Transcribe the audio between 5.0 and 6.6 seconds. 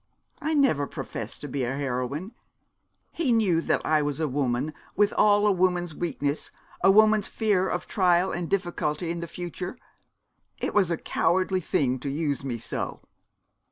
all a woman's weakness,